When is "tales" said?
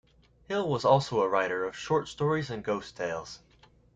2.97-3.41